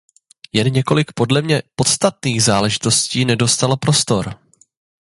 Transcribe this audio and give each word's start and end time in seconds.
Jen 0.53 0.67
několik 0.73 1.11
podle 1.15 1.41
mě 1.41 1.61
podstatných 1.75 2.43
záležitostí 2.43 3.25
nedostalo 3.25 3.77
prostor. 3.77 4.35